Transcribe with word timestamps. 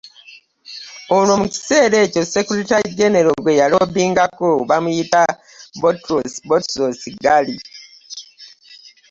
Olwo 1.15 1.33
mu 1.41 1.47
kiseera 1.53 1.97
ekyo 2.05 2.21
Secretary 2.33 2.89
General 2.99 3.37
gwe 3.43 3.57
yaloobinga 3.61 4.23
baamuyitanga 4.69 5.33
Boutros 5.79 6.33
Boutros-Ghali. 6.47 7.57